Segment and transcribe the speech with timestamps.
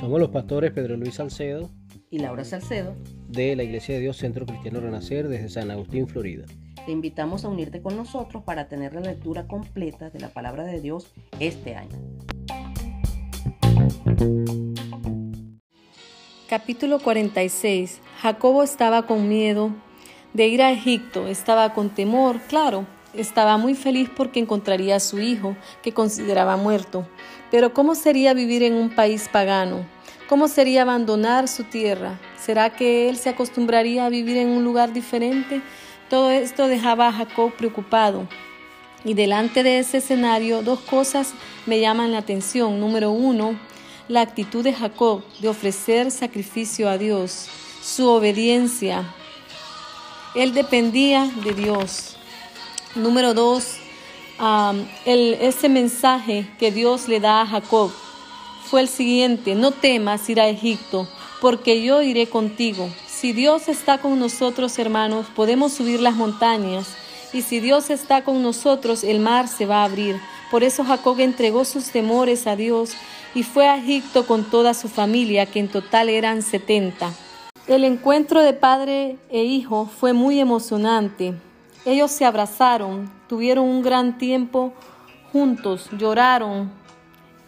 [0.00, 1.70] Somos los pastores Pedro Luis Salcedo
[2.10, 2.94] y Laura Salcedo
[3.28, 6.46] de la Iglesia de Dios Centro Cristiano Renacer desde San Agustín, Florida.
[6.86, 10.80] Te invitamos a unirte con nosotros para tener la lectura completa de la palabra de
[10.80, 11.96] Dios este año.
[16.48, 18.00] Capítulo 46.
[18.22, 19.70] Jacobo estaba con miedo
[20.32, 25.20] de ir a Egipto, estaba con temor, claro, estaba muy feliz porque encontraría a su
[25.20, 27.06] hijo, que consideraba muerto.
[27.50, 29.86] Pero ¿cómo sería vivir en un país pagano?
[30.28, 32.18] ¿Cómo sería abandonar su tierra?
[32.38, 35.62] ¿Será que él se acostumbraría a vivir en un lugar diferente?
[36.10, 38.28] Todo esto dejaba a Jacob preocupado.
[39.04, 41.32] Y delante de ese escenario, dos cosas
[41.64, 42.78] me llaman la atención.
[42.78, 43.58] Número uno,
[44.06, 47.48] la actitud de Jacob de ofrecer sacrificio a Dios,
[47.82, 49.14] su obediencia.
[50.34, 52.17] Él dependía de Dios.
[52.98, 53.76] Número dos,
[55.06, 57.92] ese mensaje que Dios le da a Jacob
[58.64, 61.08] fue el siguiente, no temas ir a Egipto,
[61.40, 62.90] porque yo iré contigo.
[63.06, 66.96] Si Dios está con nosotros, hermanos, podemos subir las montañas,
[67.32, 70.20] y si Dios está con nosotros, el mar se va a abrir.
[70.50, 72.94] Por eso Jacob entregó sus temores a Dios
[73.32, 77.12] y fue a Egipto con toda su familia, que en total eran setenta.
[77.68, 81.34] El encuentro de padre e hijo fue muy emocionante.
[81.88, 84.74] Ellos se abrazaron, tuvieron un gran tiempo
[85.32, 86.70] juntos, lloraron.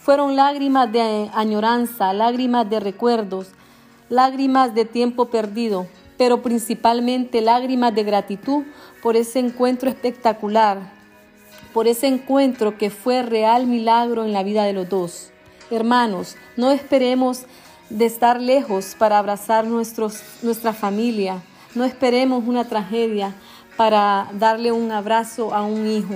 [0.00, 3.52] Fueron lágrimas de añoranza, lágrimas de recuerdos,
[4.08, 5.86] lágrimas de tiempo perdido,
[6.18, 8.64] pero principalmente lágrimas de gratitud
[9.04, 10.80] por ese encuentro espectacular,
[11.72, 15.30] por ese encuentro que fue real milagro en la vida de los dos.
[15.70, 17.44] Hermanos, no esperemos
[17.88, 21.40] de estar lejos para abrazar nuestros, nuestra familia.
[21.76, 23.32] No esperemos una tragedia
[23.76, 26.14] para darle un abrazo a un hijo.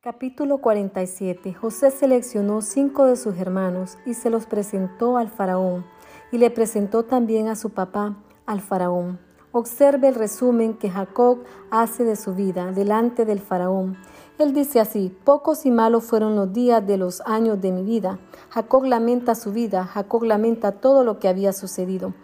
[0.00, 1.54] Capítulo 47.
[1.54, 5.84] José seleccionó cinco de sus hermanos y se los presentó al faraón
[6.32, 9.18] y le presentó también a su papá, al faraón.
[9.52, 13.96] Observe el resumen que Jacob hace de su vida delante del faraón
[14.38, 18.20] él dice así, pocos y malos fueron los días de los años de mi vida.
[18.50, 22.14] Jacob lamenta su vida, Jacob lamenta todo lo que había sucedido.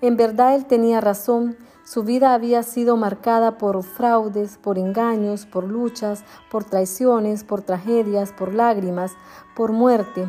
[0.00, 5.68] En verdad él tenía razón, su vida había sido marcada por fraudes, por engaños, por
[5.68, 9.12] luchas, por traiciones, por tragedias, por lágrimas,
[9.54, 10.24] por muerte.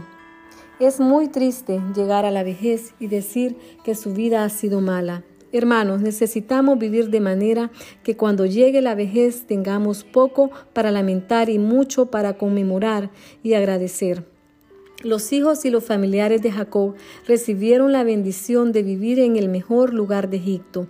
[0.80, 5.24] Es muy triste llegar a la vejez y decir que su vida ha sido mala.
[5.54, 7.72] Hermanos, necesitamos vivir de manera
[8.04, 13.10] que cuando llegue la vejez tengamos poco para lamentar y mucho para conmemorar
[13.42, 14.26] y agradecer.
[15.02, 16.96] Los hijos y los familiares de Jacob
[17.26, 20.88] recibieron la bendición de vivir en el mejor lugar de Egipto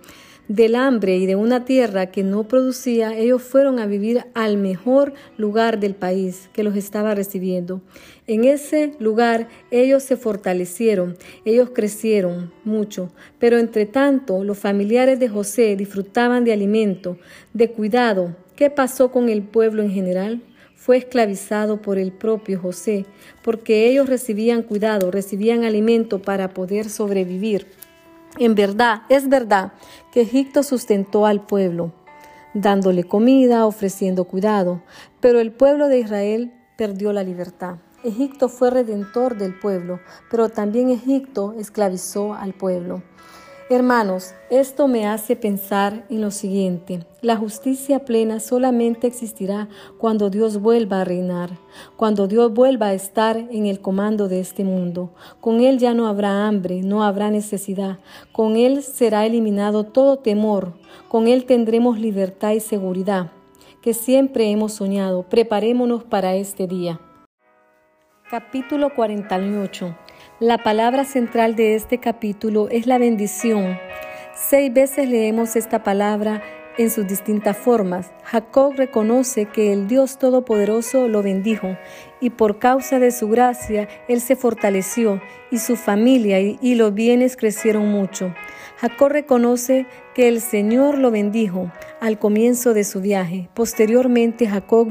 [0.48, 5.12] del hambre y de una tierra que no producía, ellos fueron a vivir al mejor
[5.36, 7.80] lugar del país que los estaba recibiendo.
[8.26, 15.28] En ese lugar ellos se fortalecieron, ellos crecieron mucho, pero entre tanto los familiares de
[15.28, 17.18] José disfrutaban de alimento,
[17.52, 18.36] de cuidado.
[18.56, 20.42] ¿Qué pasó con el pueblo en general?
[20.74, 23.06] Fue esclavizado por el propio José,
[23.42, 27.66] porque ellos recibían cuidado, recibían alimento para poder sobrevivir.
[28.38, 29.72] En verdad, es verdad
[30.12, 31.92] que Egipto sustentó al pueblo,
[32.52, 34.82] dándole comida, ofreciendo cuidado,
[35.20, 37.76] pero el pueblo de Israel perdió la libertad.
[38.04, 43.02] Egipto fue redentor del pueblo, pero también Egipto esclavizó al pueblo.
[43.68, 47.00] Hermanos, esto me hace pensar en lo siguiente.
[47.20, 49.68] La justicia plena solamente existirá
[49.98, 51.50] cuando Dios vuelva a reinar,
[51.96, 55.10] cuando Dios vuelva a estar en el comando de este mundo.
[55.40, 57.98] Con Él ya no habrá hambre, no habrá necesidad.
[58.30, 60.74] Con Él será eliminado todo temor.
[61.08, 63.32] Con Él tendremos libertad y seguridad
[63.82, 65.24] que siempre hemos soñado.
[65.24, 67.00] Preparémonos para este día.
[68.30, 70.05] Capítulo 48
[70.38, 73.78] la palabra central de este capítulo es la bendición.
[74.34, 76.42] Seis veces leemos esta palabra
[76.76, 78.10] en sus distintas formas.
[78.22, 81.78] Jacob reconoce que el Dios Todopoderoso lo bendijo
[82.20, 87.38] y por causa de su gracia él se fortaleció y su familia y, los bienes
[87.38, 88.34] crecieron mucho.
[88.76, 93.48] Jacob reconoce que el Señor lo bendijo al comienzo de su viaje.
[93.54, 94.88] Posteriormente Jacob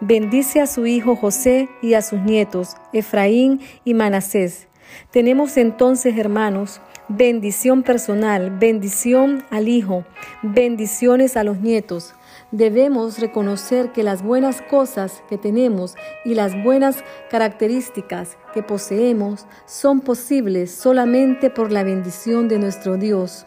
[0.00, 4.68] bendice a su hijo José y a sus nietos, Efraín y Manasés.
[5.10, 10.04] Tenemos entonces, hermanos, bendición personal, bendición al hijo,
[10.42, 12.14] bendiciones a los nietos.
[12.50, 15.94] Debemos reconocer que las buenas cosas que tenemos
[16.24, 23.46] y las buenas características que poseemos son posibles solamente por la bendición de nuestro Dios.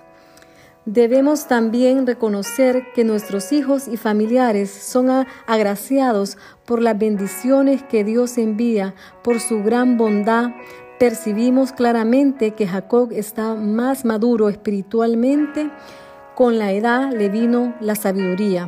[0.90, 8.38] Debemos también reconocer que nuestros hijos y familiares son agraciados por las bendiciones que Dios
[8.38, 10.52] envía, por su gran bondad.
[11.00, 15.70] Percibimos claramente que Jacob está más maduro espiritualmente.
[16.34, 18.68] Con la edad le vino la sabiduría.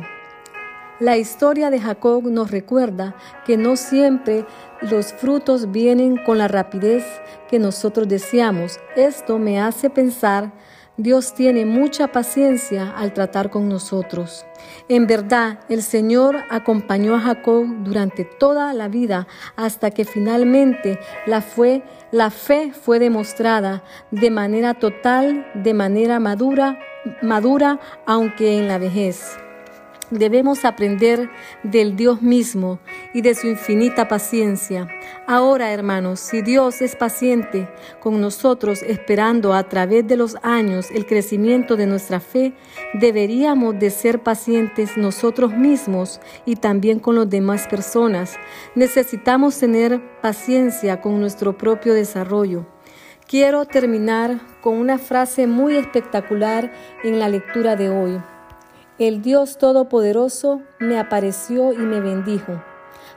[1.00, 4.46] La historia de Jacob nos recuerda que no siempre
[4.80, 7.04] los frutos vienen con la rapidez
[7.48, 8.78] que nosotros deseamos.
[8.94, 10.52] Esto me hace pensar
[11.02, 14.44] Dios tiene mucha paciencia al tratar con nosotros.
[14.88, 19.26] En verdad, el Señor acompañó a Jacob durante toda la vida
[19.56, 21.82] hasta que finalmente la, fue,
[22.12, 26.78] la fe fue demostrada de manera total, de manera madura,
[27.22, 29.38] madura, aunque en la vejez.
[30.10, 31.30] Debemos aprender
[31.62, 32.78] del Dios mismo
[33.14, 34.86] y de su infinita paciencia.
[35.32, 37.68] Ahora, hermanos, si Dios es paciente
[38.00, 42.52] con nosotros, esperando a través de los años el crecimiento de nuestra fe,
[42.94, 48.40] deberíamos de ser pacientes nosotros mismos y también con las demás personas.
[48.74, 52.66] Necesitamos tener paciencia con nuestro propio desarrollo.
[53.28, 56.72] Quiero terminar con una frase muy espectacular
[57.04, 58.20] en la lectura de hoy.
[58.98, 62.60] El Dios Todopoderoso me apareció y me bendijo.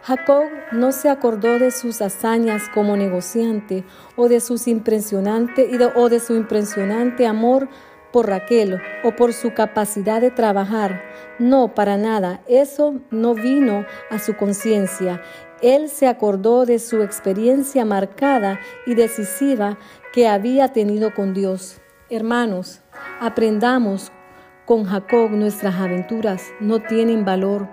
[0.04, 3.86] Jacob no se acordó de sus hazañas como negociante
[4.18, 7.70] o de, impresionante, o de su impresionante amor
[8.12, 11.02] por Raquel o por su capacidad de trabajar.
[11.40, 12.42] No, para nada.
[12.48, 15.22] Eso no vino a su conciencia.
[15.62, 19.78] Él se acordó de su experiencia marcada y decisiva
[20.12, 21.80] que había tenido con Dios.
[22.10, 22.82] Hermanos,
[23.22, 24.12] aprendamos
[24.66, 27.68] con Jacob nuestras aventuras no tienen valor,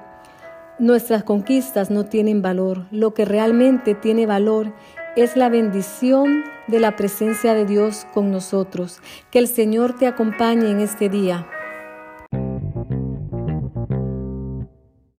[0.81, 2.87] nuestras conquistas no tienen valor.
[2.91, 4.73] Lo que realmente tiene valor
[5.15, 9.01] es la bendición de la presencia de Dios con nosotros.
[9.31, 11.47] Que el Señor te acompañe en este día.